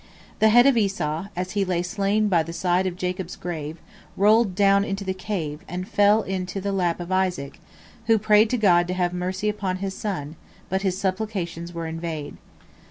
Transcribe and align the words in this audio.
The 0.39 0.49
head 0.49 0.65
of 0.65 0.75
Esau, 0.75 1.27
as 1.35 1.51
he 1.51 1.63
lay 1.63 1.83
slain 1.83 2.27
by 2.27 2.41
the 2.41 2.53
side 2.53 2.87
of 2.87 2.95
Jacob's 2.95 3.35
grave, 3.35 3.77
rolled 4.17 4.55
down 4.55 4.83
into 4.83 5.03
the 5.03 5.13
Cave, 5.13 5.63
and 5.67 5.87
fell 5.87 6.23
into 6.23 6.59
the 6.59 6.71
lap 6.71 6.99
of 6.99 7.11
Isaac, 7.11 7.59
who 8.07 8.17
prayed 8.17 8.49
to 8.49 8.57
God 8.57 8.87
to 8.87 8.95
have 8.95 9.13
mercy 9.13 9.47
upon 9.47 9.75
his 9.77 9.95
son, 9.95 10.37
but 10.69 10.81
his 10.81 10.97
supplications 10.97 11.71
were 11.71 11.85
in 11.85 11.99
vain. 11.99 12.39